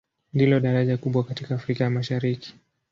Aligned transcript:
Ndilo 0.33 0.59
daraja 0.59 0.97
kubwa 0.97 1.23
katika 1.23 1.55
Afrika 1.55 1.83
ya 1.83 1.89
Mashariki. 1.89 2.53